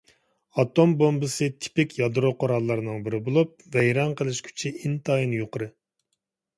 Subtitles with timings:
[0.61, 5.75] ئاتوم بومبىسى تىپىك يادرو قوراللارنىڭ بىرى بولۇپ، ۋەيران قىلىش كۈچى ئىنتايىن يۇقىرى.